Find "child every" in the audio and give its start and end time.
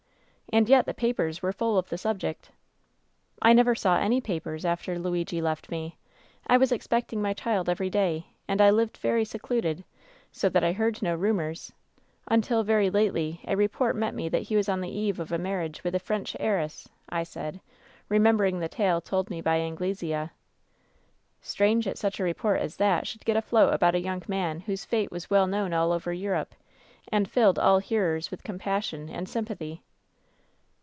7.33-7.89